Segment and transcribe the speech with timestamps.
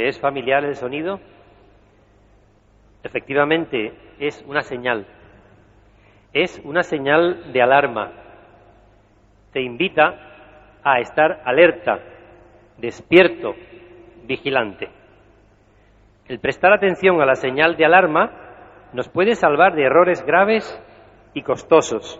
[0.00, 1.20] ¿Te es familiar el sonido?
[3.02, 5.04] Efectivamente, es una señal.
[6.32, 8.10] Es una señal de alarma.
[9.52, 10.14] Te invita
[10.82, 11.98] a estar alerta,
[12.78, 13.54] despierto,
[14.24, 14.88] vigilante.
[16.28, 18.32] El prestar atención a la señal de alarma
[18.94, 20.64] nos puede salvar de errores graves
[21.34, 22.18] y costosos.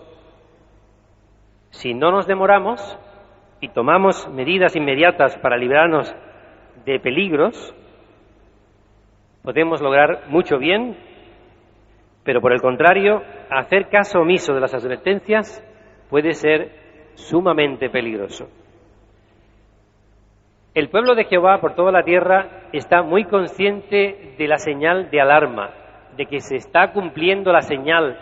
[1.70, 2.98] Si no nos demoramos
[3.58, 6.14] y tomamos medidas inmediatas para librarnos
[6.84, 7.74] de peligros,
[9.42, 10.96] podemos lograr mucho bien,
[12.24, 15.64] pero por el contrario, hacer caso omiso de las advertencias
[16.08, 16.70] puede ser
[17.14, 18.48] sumamente peligroso.
[20.74, 25.20] El pueblo de Jehová por toda la tierra está muy consciente de la señal de
[25.20, 25.70] alarma,
[26.16, 28.18] de que se está cumpliendo la señal,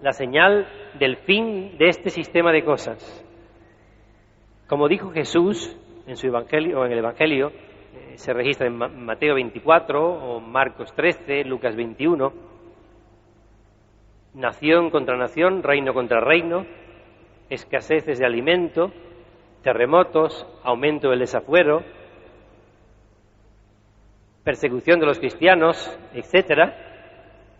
[0.00, 0.66] la señal
[0.98, 3.26] del fin de este sistema de cosas.
[4.68, 7.52] Como dijo Jesús en su evangelio o en el evangelio,
[8.20, 12.32] se registra en Mateo 24 o Marcos 13, Lucas 21,
[14.34, 16.66] nación contra nación, reino contra reino,
[17.48, 18.92] escaseces de alimento,
[19.62, 21.82] terremotos, aumento del desafuero,
[24.44, 25.76] persecución de los cristianos,
[26.12, 26.76] etcétera,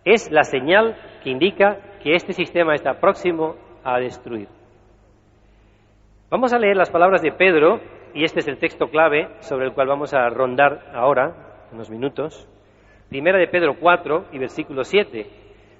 [0.05, 4.47] es la señal que indica que este sistema está próximo a destruir.
[6.29, 7.81] Vamos a leer las palabras de Pedro,
[8.13, 12.47] y este es el texto clave sobre el cual vamos a rondar ahora, unos minutos.
[13.09, 15.27] Primera de Pedro 4 y versículo 7.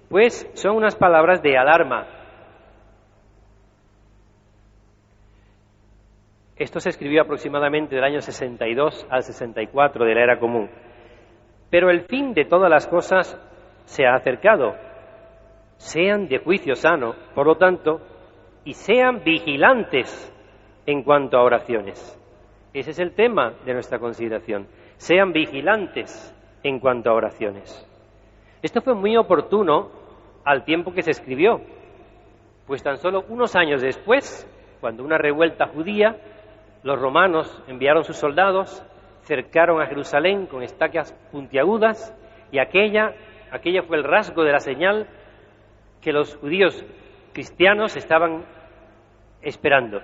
[0.10, 2.08] Pues son unas palabras de alarma,
[6.62, 10.70] Esto se escribió aproximadamente del año 62 al 64 de la era común.
[11.72, 13.36] Pero el fin de todas las cosas
[13.86, 14.76] se ha acercado.
[15.78, 18.02] Sean de juicio sano, por lo tanto,
[18.64, 20.32] y sean vigilantes
[20.86, 22.21] en cuanto a oraciones.
[22.74, 24.68] Ese es el tema de nuestra consideración.
[24.98, 26.34] Sean vigilantes
[26.64, 27.88] en cuanto a oraciones.
[28.62, 29.90] Esto fue muy oportuno
[30.46, 31.62] al tiempo que se escribió,
[32.68, 34.48] pues tan solo unos años después,
[34.80, 36.18] cuando una revuelta judía
[36.84, 38.84] los romanos enviaron sus soldados,
[39.24, 42.16] cercaron a Jerusalén con estacas puntiagudas
[42.52, 43.14] y aquella,
[43.52, 45.08] aquella fue el rasgo de la señal
[46.02, 46.84] que los judíos
[47.34, 48.44] cristianos estaban
[49.42, 50.02] esperando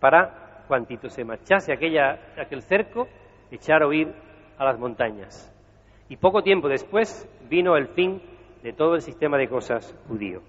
[0.00, 3.08] para, cuantito se marchase aquella, aquel cerco,
[3.50, 4.12] echar a huir
[4.58, 5.52] a las montañas.
[6.08, 8.20] Y poco tiempo después vino el fin
[8.62, 10.42] de todo el sistema de cosas judío.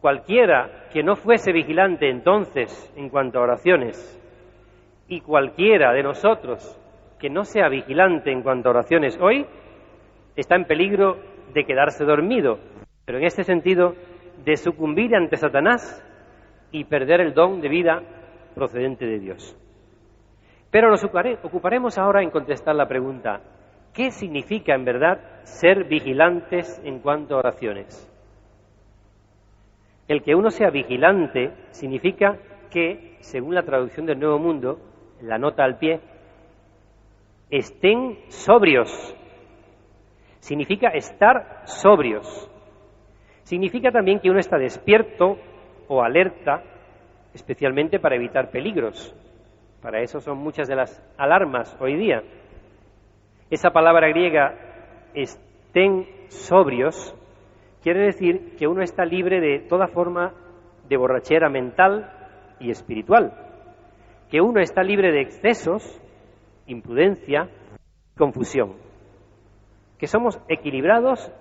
[0.00, 4.18] Cualquiera que no fuese vigilante entonces en cuanto a oraciones
[5.08, 6.78] y cualquiera de nosotros
[7.18, 9.44] que no sea vigilante en cuanto a oraciones hoy,
[10.36, 11.18] está en peligro
[11.52, 12.58] de quedarse dormido,
[13.04, 13.94] pero en este sentido
[14.44, 16.02] de sucumbir ante Satanás
[16.72, 18.02] y perder el don de vida
[18.54, 19.56] procedente de Dios.
[20.70, 23.40] Pero nos ocuparemos ahora en contestar la pregunta,
[23.92, 28.06] ¿qué significa en verdad ser vigilantes en cuanto a oraciones?
[30.06, 32.38] El que uno sea vigilante significa
[32.70, 34.78] que, según la traducción del Nuevo Mundo,
[35.22, 36.00] la nota al pie,
[37.50, 38.90] estén sobrios.
[40.38, 42.48] Significa estar sobrios.
[43.42, 45.36] Significa también que uno está despierto
[45.92, 46.62] o alerta,
[47.34, 49.12] especialmente para evitar peligros.
[49.82, 52.22] Para eso son muchas de las alarmas hoy día.
[53.50, 54.54] Esa palabra griega,
[55.14, 57.12] estén sobrios,
[57.82, 60.32] quiere decir que uno está libre de toda forma
[60.88, 62.08] de borrachera mental
[62.60, 63.32] y espiritual,
[64.30, 66.00] que uno está libre de excesos,
[66.68, 67.48] imprudencia,
[68.16, 68.76] confusión,
[69.98, 71.32] que somos equilibrados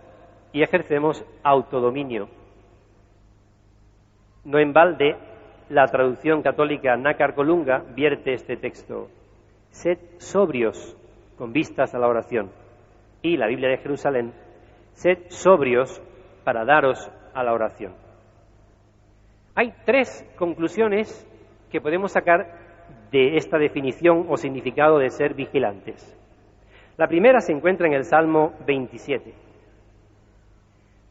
[0.54, 2.39] y ejercemos autodominio.
[4.46, 5.16] No en balde
[5.70, 9.10] la traducción católica Nácar Colunga vierte este texto.
[9.70, 10.98] Sed sobrios
[11.38, 12.52] con vistas a la oración.
[13.22, 14.34] Y la Biblia de Jerusalén,
[14.94, 16.02] sed sobrios
[16.44, 17.94] para daros a la oración.
[19.56, 21.28] Hay tres conclusiones
[21.70, 22.48] que podemos sacar
[23.12, 26.16] de esta definición o significado de ser vigilantes.
[26.98, 29.34] La primera se encuentra en el Salmo 27.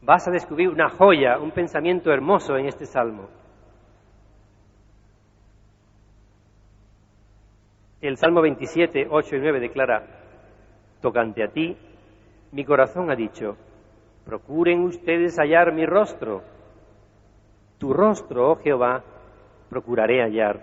[0.01, 3.27] Vas a descubrir una joya, un pensamiento hermoso en este Salmo.
[8.01, 10.03] El Salmo 27, 8 y 9 declara,
[11.01, 11.77] tocante a ti,
[12.51, 13.57] mi corazón ha dicho,
[14.25, 16.43] Procuren ustedes hallar mi rostro.
[17.79, 19.03] Tu rostro, oh Jehová,
[19.69, 20.59] procuraré hallar.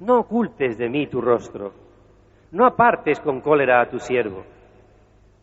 [0.00, 1.72] No ocultes de mí tu rostro.
[2.50, 4.44] No apartes con cólera a tu siervo.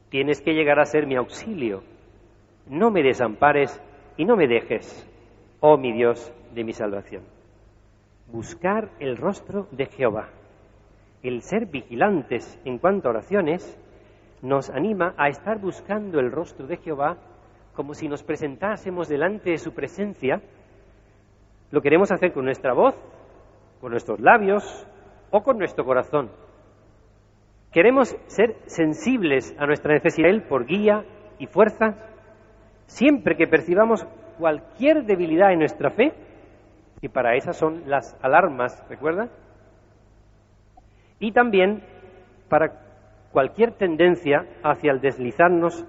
[0.09, 1.83] Tienes que llegar a ser mi auxilio.
[2.71, 3.83] No me desampares
[4.15, 5.06] y no me dejes,
[5.59, 7.21] oh mi Dios de mi salvación.
[8.31, 10.29] Buscar el rostro de Jehová.
[11.21, 13.77] el ser vigilantes en cuanto a oraciones
[14.41, 17.18] nos anima a estar buscando el rostro de Jehová
[17.75, 20.41] como si nos presentásemos delante de su presencia.
[21.71, 22.95] Lo queremos hacer con nuestra voz,
[23.81, 24.88] con nuestros labios
[25.29, 26.31] o con nuestro corazón.
[27.71, 31.03] Queremos ser sensibles a nuestra necesidad de Él por guía
[31.38, 31.95] y fuerza,
[32.91, 34.05] siempre que percibamos
[34.38, 36.13] cualquier debilidad en nuestra fe,
[37.01, 39.29] y para esas son las alarmas, ¿recuerda?
[41.19, 41.83] Y también
[42.49, 42.73] para
[43.31, 45.85] cualquier tendencia hacia el deslizarnos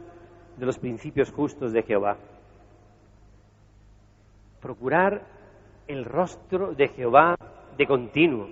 [0.56, 2.16] de los principios justos de Jehová.
[4.60, 5.22] Procurar
[5.88, 7.34] el rostro de Jehová
[7.76, 8.48] de continuo.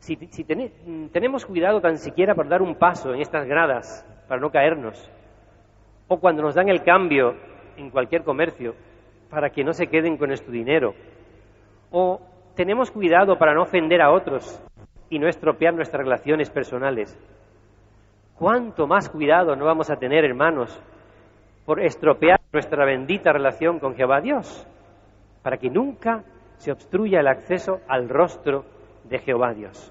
[0.00, 0.16] Si,
[1.12, 5.10] tenemos cuidado tan siquiera por dar un paso en estas gradas para no caernos,
[6.08, 7.34] o cuando nos dan el cambio
[7.76, 8.74] en cualquier comercio
[9.30, 10.94] para que no se queden con nuestro dinero,
[11.90, 12.20] o
[12.54, 14.62] tenemos cuidado para no ofender a otros
[15.10, 17.18] y no estropear nuestras relaciones personales,
[18.38, 20.78] ¿Cuánto más cuidado no vamos a tener, hermanos,
[21.64, 24.66] por estropear nuestra bendita relación con Jehová Dios?
[25.42, 26.22] Para que nunca
[26.58, 28.66] se obstruya el acceso al rostro
[29.04, 29.90] de Jehová Dios.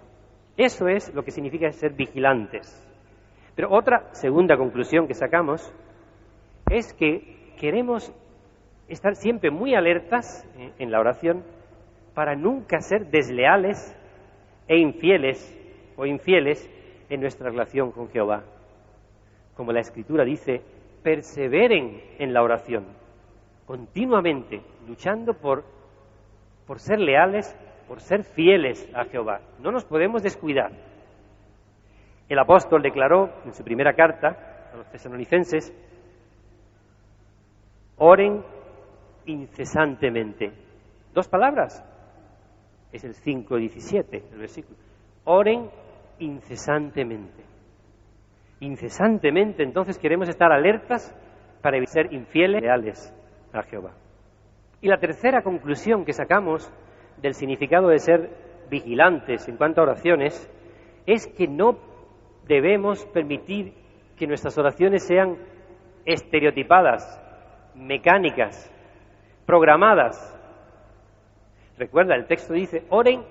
[0.58, 2.88] Eso es lo que significa ser vigilantes.
[3.56, 5.74] Pero otra segunda conclusión que sacamos
[6.70, 8.12] es que queremos
[8.88, 10.48] estar siempre muy alertas
[10.80, 11.44] en la oración
[12.14, 13.96] para nunca ser desleales
[14.68, 15.56] e infieles
[15.96, 16.70] o infieles
[17.10, 18.44] en nuestra relación con Jehová.
[19.56, 20.62] Como la Escritura dice,
[21.04, 22.86] perseveren en la oración,
[23.66, 25.64] continuamente luchando por,
[26.66, 27.56] por ser leales,
[27.88, 29.42] por ser fieles a Jehová.
[29.60, 30.72] No nos podemos descuidar.
[32.28, 35.72] El apóstol declaró en su primera carta a los tesalonicenses,
[37.98, 38.44] oren
[39.26, 40.52] incesantemente.
[41.14, 41.84] Dos palabras.
[42.92, 44.78] Es el 5.17, el versículo.
[45.26, 45.70] Oren
[46.20, 47.44] incesantemente.
[48.62, 51.14] Incesantemente, entonces queremos estar alertas
[51.62, 53.14] para ser infieles, leales
[53.52, 53.92] a Jehová.
[54.82, 56.72] Y la tercera conclusión que sacamos
[57.22, 58.30] del significado de ser
[58.70, 60.50] vigilantes en cuanto a oraciones
[61.06, 61.78] es que no
[62.48, 63.74] debemos permitir
[64.18, 65.38] que nuestras oraciones sean
[66.06, 67.22] estereotipadas,
[67.76, 68.72] mecánicas,
[69.46, 70.32] programadas.
[71.78, 73.24] Recuerda, el texto dice, oren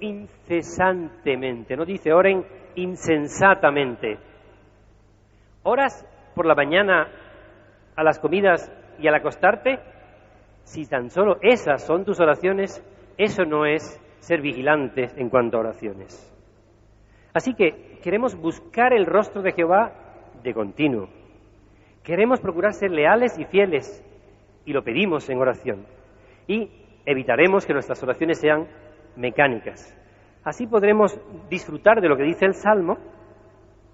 [0.00, 2.44] incesantemente, no dice oren
[2.74, 4.18] insensatamente.
[5.62, 7.08] ¿Oras por la mañana
[7.94, 9.78] a las comidas y al acostarte?
[10.62, 12.82] Si tan solo esas son tus oraciones,
[13.18, 16.26] eso no es ser vigilantes en cuanto a oraciones.
[17.34, 19.92] Así que queremos buscar el rostro de Jehová
[20.42, 21.08] de continuo.
[22.02, 24.02] Queremos procurar ser leales y fieles
[24.64, 25.86] y lo pedimos en oración.
[26.46, 26.70] Y
[27.04, 28.66] evitaremos que nuestras oraciones sean
[29.16, 29.96] mecánicas.
[30.42, 31.18] Así podremos
[31.50, 32.96] disfrutar de lo que dice el Salmo,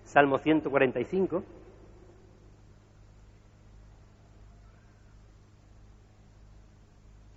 [0.05, 1.43] Salmo 145,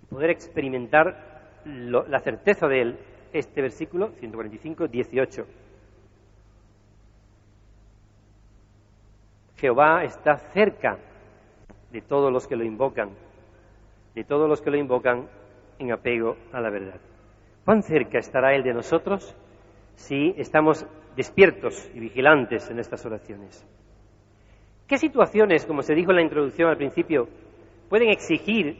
[0.02, 2.96] y poder experimentar la certeza de
[3.32, 5.46] este versículo 145, 18.
[9.60, 10.96] Jehová está cerca
[11.92, 13.10] de todos los que lo invocan,
[14.14, 15.28] de todos los que lo invocan
[15.78, 16.98] en apego a la verdad.
[17.64, 19.36] ¿Cuán cerca estará Él de nosotros
[19.96, 23.66] si estamos despiertos y vigilantes en estas oraciones?
[24.88, 27.28] ¿Qué situaciones, como se dijo en la introducción al principio,
[27.90, 28.76] pueden exigir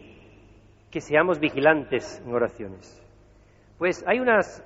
[0.90, 3.07] que seamos vigilantes en oraciones?
[3.76, 4.64] Pues hay unas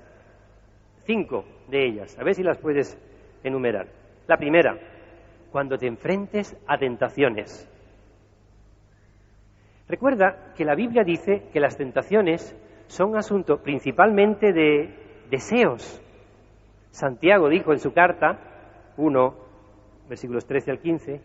[1.06, 2.96] cinco de ellas, a ver si las puedes
[3.42, 3.88] enumerar.
[4.26, 4.78] La primera,
[5.54, 7.70] cuando te enfrentes a tentaciones.
[9.86, 12.58] Recuerda que la Biblia dice que las tentaciones
[12.88, 16.02] son asuntos principalmente de deseos.
[16.90, 18.36] Santiago dijo en su carta
[18.96, 19.34] 1,
[20.08, 21.20] versículos 13 al 15,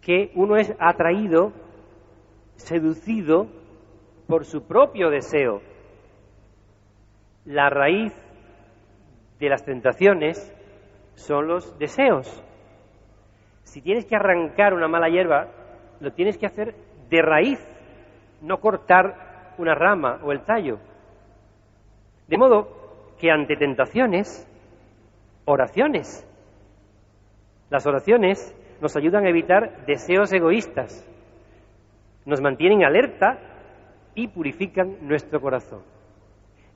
[0.00, 1.52] que uno es atraído,
[2.56, 3.46] seducido
[4.26, 5.62] por su propio deseo.
[7.44, 8.12] La raíz
[9.38, 10.52] de las tentaciones
[11.14, 12.44] son los deseos.
[13.62, 15.48] Si tienes que arrancar una mala hierba,
[16.00, 16.74] lo tienes que hacer
[17.08, 17.58] de raíz,
[18.40, 20.78] no cortar una rama o el tallo.
[22.26, 24.46] De modo que ante tentaciones,
[25.44, 26.26] oraciones.
[27.68, 31.06] Las oraciones nos ayudan a evitar deseos egoístas,
[32.24, 33.38] nos mantienen alerta
[34.14, 35.82] y purifican nuestro corazón.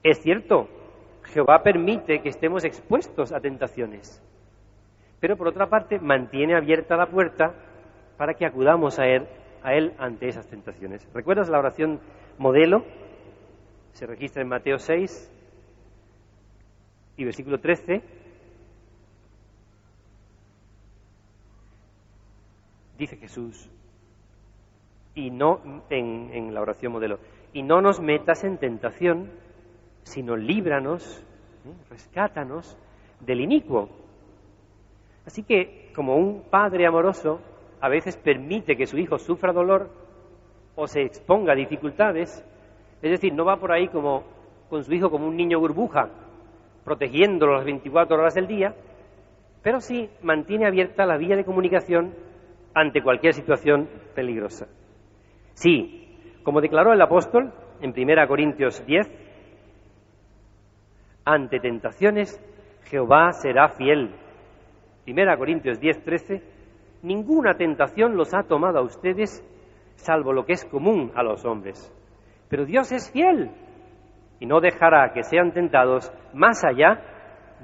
[0.02, 0.68] Es cierto,
[1.32, 4.22] Jehová permite que estemos expuestos a tentaciones,
[5.24, 7.54] pero por otra parte mantiene abierta la puerta
[8.18, 9.26] para que acudamos a Él,
[9.62, 11.08] a él ante esas tentaciones.
[11.14, 11.98] ¿Recuerdas la oración
[12.36, 12.84] modelo,
[13.92, 15.32] se registra en Mateo 6,
[17.16, 18.02] Y versículo 13,
[22.98, 23.70] dice Jesús,
[25.14, 27.18] y no en, la oración modelo,
[27.54, 29.30] y no nos metas en tentación,
[30.02, 31.24] sino líbranos,
[31.88, 32.76] rescátanos
[33.20, 34.03] del inicuo.
[35.26, 37.40] Así que, como un padre amoroso
[37.80, 39.90] a veces permite que su hijo sufra dolor
[40.74, 42.44] o se exponga a dificultades,
[43.02, 44.24] es decir, no va por ahí como
[44.68, 46.08] con su hijo como un niño burbuja,
[46.84, 48.74] protegiéndolo las 24 horas del día,
[49.62, 52.14] pero sí mantiene abierta la vía de comunicación
[52.74, 54.66] ante cualquier situación peligrosa.
[55.54, 59.10] Sí, como declaró el apóstol en 1 Corintios 10,
[61.24, 62.40] ante tentaciones
[62.84, 64.10] Jehová será fiel.
[65.06, 66.42] 1 Corintios 10, 13,
[67.02, 69.44] ninguna tentación los ha tomado a ustedes
[69.96, 71.92] salvo lo que es común a los hombres.
[72.48, 73.50] Pero Dios es fiel
[74.40, 77.00] y no dejará que sean tentados más allá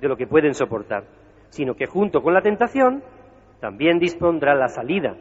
[0.01, 1.05] de lo que pueden soportar,
[1.49, 3.03] sino que junto con la tentación
[3.61, 5.15] también dispondrá la salida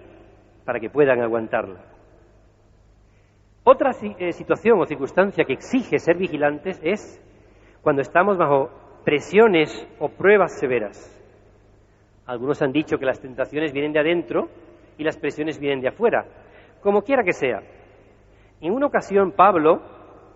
[0.66, 1.82] para que puedan aguantarla.
[3.64, 7.22] Otra eh, situación o circunstancia que exige ser vigilantes es
[7.82, 8.70] cuando estamos bajo
[9.04, 11.19] presiones o pruebas severas.
[12.30, 14.50] Algunos han dicho que las tentaciones vienen de adentro
[15.00, 16.28] y las presiones vienen de afuera.
[16.80, 17.64] Como quiera que sea.
[18.62, 19.82] En una ocasión Pablo,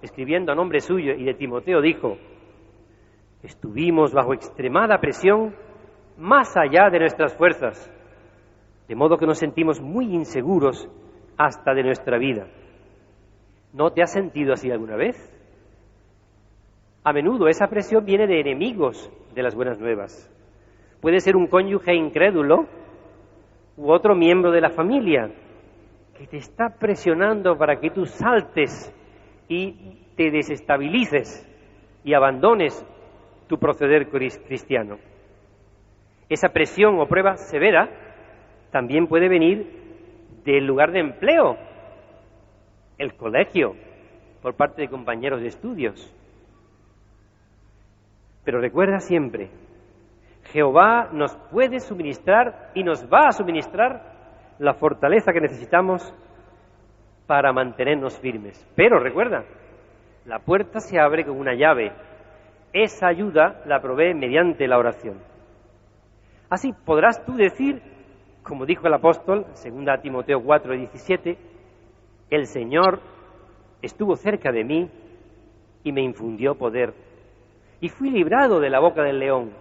[0.01, 2.17] escribiendo a nombre suyo y de Timoteo, dijo,
[3.43, 5.55] estuvimos bajo extremada presión
[6.17, 7.93] más allá de nuestras fuerzas,
[8.87, 10.89] de modo que nos sentimos muy inseguros
[11.37, 12.47] hasta de nuestra vida.
[13.71, 15.15] ¿No te has sentido así alguna vez?
[17.03, 20.33] A menudo esa presión viene de enemigos de las buenas nuevas.
[21.03, 22.65] Puede ser un cónyuge incrédulo
[23.75, 25.29] u otro miembro de la familia
[26.17, 28.89] que te está presionando para que tú saltes
[29.49, 31.45] y te desestabilices
[32.05, 32.87] y abandones
[33.49, 34.97] tu proceder cristiano.
[36.29, 37.89] Esa presión o prueba severa
[38.71, 39.67] también puede venir
[40.45, 41.57] del lugar de empleo,
[42.97, 43.75] el colegio,
[44.41, 46.15] por parte de compañeros de estudios.
[48.45, 49.49] Pero recuerda siempre,
[50.51, 54.13] Jehová nos puede suministrar y nos va a suministrar
[54.59, 56.13] la fortaleza que necesitamos
[57.27, 58.67] para mantenernos firmes.
[58.75, 59.43] Pero recuerda,
[60.25, 61.91] la puerta se abre con una llave.
[62.71, 65.19] Esa ayuda la provee mediante la oración.
[66.49, 67.81] Así podrás tú decir,
[68.43, 71.37] como dijo el apóstol, 2 Timoteo 4, 17,
[72.29, 72.99] el Señor
[73.81, 74.89] estuvo cerca de mí
[75.83, 76.93] y me infundió poder.
[77.81, 79.51] Y fui librado de la boca del león.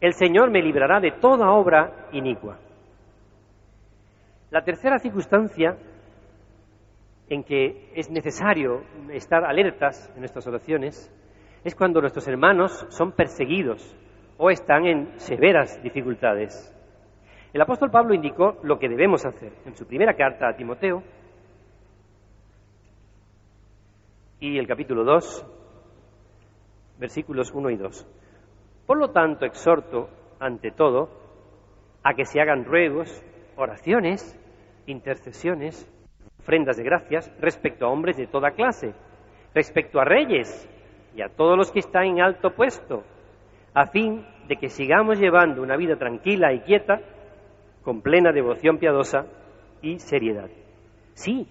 [0.00, 2.58] El Señor me librará de toda obra inicua.
[4.50, 5.76] La tercera circunstancia
[7.28, 11.12] en que es necesario estar alertas en nuestras oraciones
[11.64, 13.94] es cuando nuestros hermanos son perseguidos
[14.38, 16.74] o están en severas dificultades.
[17.52, 21.02] El apóstol Pablo indicó lo que debemos hacer en su primera carta a Timoteo
[24.40, 25.46] y el capítulo 2,
[26.98, 28.06] versículos 1 y 2.
[28.88, 30.08] Por lo tanto, exhorto,
[30.40, 31.10] ante todo,
[32.02, 33.22] a que se hagan ruegos,
[33.54, 34.34] oraciones,
[34.86, 35.86] intercesiones,
[36.38, 38.94] ofrendas de gracias respecto a hombres de toda clase,
[39.54, 40.66] respecto a reyes
[41.14, 43.04] y a todos los que están en alto puesto,
[43.74, 46.98] a fin de que sigamos llevando una vida tranquila y quieta,
[47.82, 49.26] con plena devoción piadosa
[49.82, 50.48] y seriedad.
[51.12, 51.46] Sí,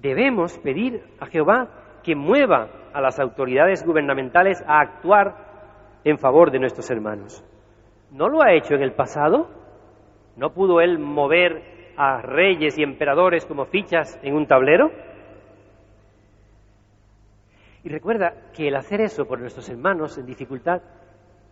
[0.00, 5.45] debemos pedir a Jehová que mueva a las autoridades gubernamentales a actuar
[6.06, 7.44] en favor de nuestros hermanos.
[8.12, 9.48] ¿No lo ha hecho en el pasado?
[10.36, 14.92] ¿No pudo él mover a reyes y emperadores como fichas en un tablero?
[17.82, 20.80] Y recuerda que el hacer eso por nuestros hermanos en dificultad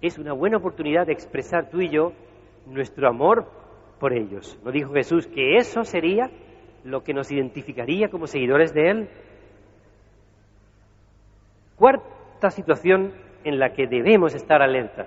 [0.01, 2.13] es una buena oportunidad de expresar tú y yo
[2.67, 3.51] nuestro amor
[3.99, 4.57] por ellos.
[4.65, 6.31] ¿No dijo Jesús que eso sería
[6.85, 9.09] lo que nos identificaría como seguidores de Él?
[11.75, 15.07] Cuarta situación en la que debemos estar alerta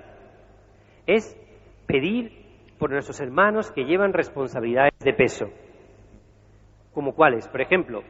[1.06, 1.36] es
[1.88, 2.32] pedir
[2.78, 5.50] por nuestros hermanos que llevan responsabilidades de peso.
[6.94, 7.48] ¿Como cuáles?
[7.48, 8.02] Por ejemplo,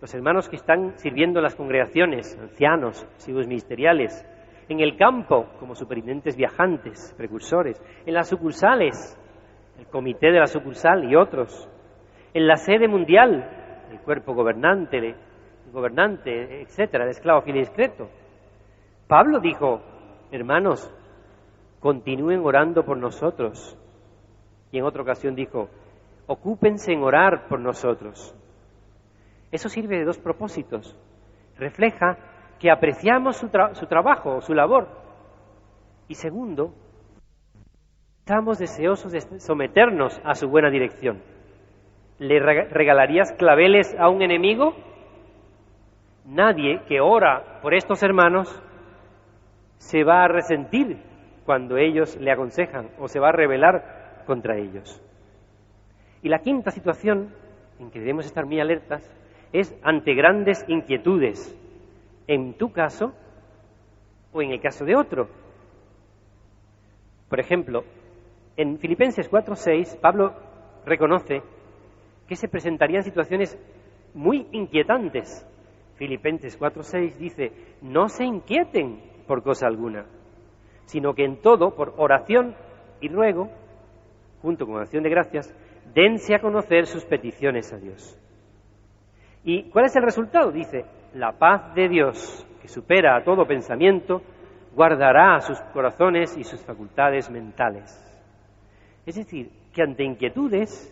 [0.00, 4.24] los hermanos que están sirviendo en las congregaciones, ancianos, siervos ministeriales,
[4.68, 9.18] en el campo, como superintendentes viajantes, precursores, en las sucursales,
[9.78, 11.68] el comité de la sucursal y otros,
[12.32, 15.16] en la sede mundial, el cuerpo gobernante, el
[15.72, 18.08] gobernante, etcétera, el esclavo fiel y discreto.
[19.06, 19.82] Pablo dijo,
[20.30, 20.90] hermanos,
[21.80, 23.76] continúen orando por nosotros,
[24.72, 25.68] y en otra ocasión dijo,
[26.26, 28.34] ocúpense en orar por nosotros.
[29.52, 30.98] Eso sirve de dos propósitos.
[31.58, 32.16] Refleja
[32.58, 33.48] que apreciamos su,
[33.86, 34.88] trabajo, su labor,
[36.08, 36.74] Y segundo,
[38.18, 41.22] estamos deseosos de someternos a su buena dirección.
[42.18, 44.74] ¿Le regalarías claveles a un enemigo?
[46.24, 48.48] Nadie que ora por estos hermanos
[49.84, 50.96] se va a resentir
[51.44, 55.02] cuando ellos le aconsejan o se va a rebelar contra ellos.
[56.22, 57.34] Y la quinta situación
[57.78, 59.06] en que debemos estar muy alertas
[59.52, 61.54] es ante grandes inquietudes,
[62.26, 63.12] en tu caso
[64.32, 65.28] o en el caso de otro.
[67.28, 67.84] Por ejemplo,
[68.56, 70.32] en Filipenses 4:6 Pablo
[70.86, 71.42] reconoce
[72.26, 73.58] que se presentarían situaciones
[74.14, 75.46] muy inquietantes.
[75.96, 80.06] Filipenses 4:6 dice, no se inquieten por cosa alguna,
[80.84, 82.54] sino que en todo, por oración
[83.00, 83.50] y ruego,
[84.42, 85.54] junto con acción de gracias,
[85.94, 88.18] dense a conocer sus peticiones a Dios.
[89.44, 90.50] ¿Y cuál es el resultado?
[90.50, 94.22] Dice, la paz de Dios, que supera a todo pensamiento,
[94.74, 98.00] guardará sus corazones y sus facultades mentales.
[99.06, 100.90] Es decir, que ante inquietudes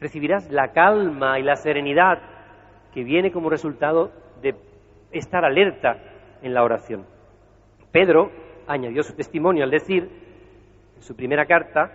[0.00, 2.18] recibirás la calma y la serenidad
[2.92, 4.54] que viene como resultado de
[5.12, 5.96] estar alerta
[6.42, 7.04] en la oración.
[7.92, 8.30] Pedro
[8.66, 10.08] añadió su testimonio al decir,
[10.96, 11.90] en su primera carta,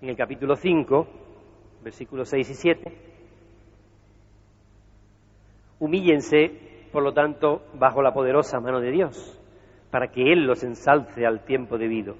[0.00, 1.06] en el capítulo 5,
[1.82, 2.92] versículos 6 y 7,
[5.80, 9.40] humíllense, por lo tanto, bajo la poderosa mano de Dios,
[9.90, 12.16] para que Él los ensalce al tiempo debido,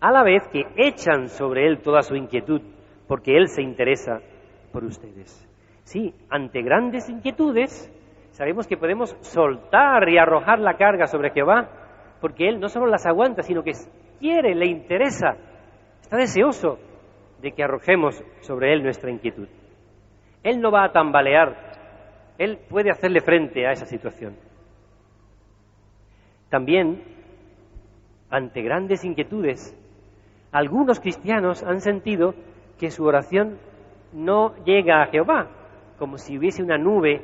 [0.00, 2.60] a la vez que echan sobre Él toda su inquietud,
[3.06, 4.20] porque Él se interesa
[4.72, 5.46] por ustedes.
[5.84, 7.90] Sí, ante grandes inquietudes,
[8.32, 11.79] sabemos que podemos soltar y arrojar la carga sobre Jehová
[12.20, 13.72] porque Él no solo las aguanta, sino que
[14.18, 15.36] quiere, le interesa,
[16.00, 16.78] está deseoso
[17.40, 19.48] de que arrojemos sobre Él nuestra inquietud.
[20.42, 21.56] Él no va a tambalear,
[22.38, 24.36] Él puede hacerle frente a esa situación.
[26.50, 27.02] También,
[28.28, 29.76] ante grandes inquietudes,
[30.52, 32.34] algunos cristianos han sentido
[32.78, 33.58] que su oración
[34.12, 35.48] no llega a Jehová,
[35.98, 37.22] como si hubiese una nube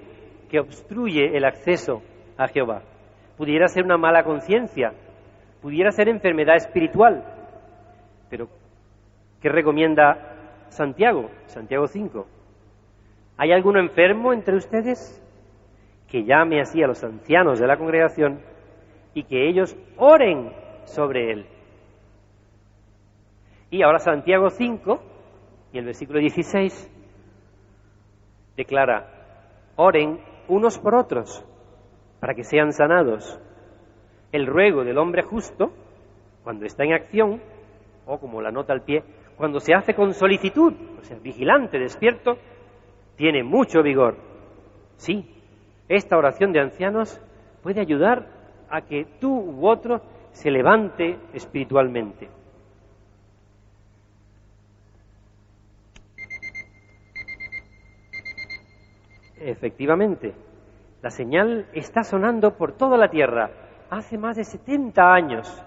[0.48, 2.02] que obstruye el acceso
[2.38, 2.82] a Jehová
[3.36, 4.92] pudiera ser una mala conciencia,
[5.60, 7.24] pudiera ser enfermedad espiritual.
[8.30, 8.48] Pero,
[9.40, 10.34] ¿qué recomienda
[10.68, 11.30] Santiago?
[11.46, 12.26] Santiago 5.
[13.36, 15.22] ¿Hay alguno enfermo entre ustedes?
[16.08, 18.40] Que llame así a los ancianos de la congregación
[19.12, 20.52] y que ellos oren
[20.84, 21.46] sobre él.
[23.70, 25.00] Y ahora Santiago 5
[25.72, 26.92] y el versículo 16
[28.56, 29.06] declara,
[29.76, 31.44] oren unos por otros
[32.20, 33.40] para que sean sanados.
[34.32, 35.72] El ruego del hombre justo,
[36.42, 37.40] cuando está en acción,
[38.06, 39.02] o como la nota al pie,
[39.36, 42.38] cuando se hace con solicitud, o sea, vigilante, despierto,
[43.16, 44.16] tiene mucho vigor.
[44.96, 45.28] Sí,
[45.88, 47.20] esta oración de ancianos
[47.62, 48.26] puede ayudar
[48.70, 50.00] a que tú u otro
[50.32, 52.28] se levante espiritualmente.
[59.38, 60.34] Efectivamente,
[61.02, 63.50] la señal está sonando por toda la tierra
[63.90, 65.64] hace más de 70 años.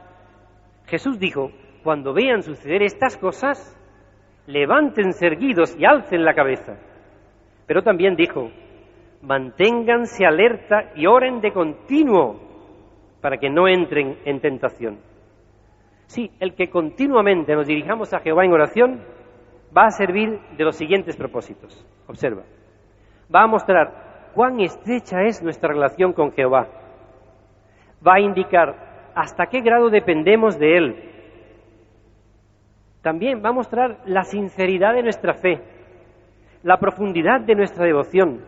[0.86, 1.52] Jesús dijo,
[1.84, 3.78] cuando vean suceder estas cosas,
[4.48, 6.78] levántense erguidos y alcen la cabeza.
[7.68, 8.50] Pero también dijo,
[9.22, 12.40] manténganse alerta y oren de continuo
[13.22, 15.00] para que no entren en tentación.
[16.08, 19.02] Sí, el que continuamente nos dirijamos a Jehová en oración
[19.78, 21.86] va a servir de los siguientes propósitos.
[22.08, 22.42] Observa.
[23.34, 26.68] Va a mostrar cuán estrecha es nuestra relación con Jehová.
[28.06, 30.96] Va a indicar hasta qué grado dependemos de Él.
[33.02, 35.62] También va a mostrar la sinceridad de nuestra fe,
[36.64, 38.42] la profundidad de nuestra devoción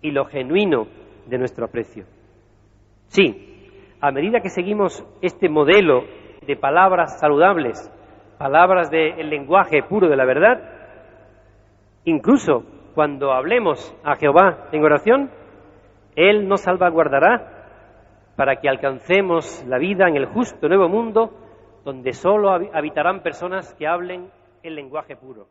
[0.00, 0.86] y lo genuino
[1.26, 2.04] de nuestro aprecio.
[3.06, 3.48] Sí,
[4.00, 6.04] a medida que seguimos este modelo
[6.46, 7.92] de palabras saludables,
[8.38, 10.62] palabras del lenguaje puro de la verdad,
[12.04, 12.64] incluso
[12.98, 15.30] cuando hablemos a Jehová en oración,
[16.16, 21.30] Él nos salvaguardará para que alcancemos la vida en el justo nuevo mundo
[21.84, 24.32] donde solo habitarán personas que hablen
[24.64, 25.46] el lenguaje puro.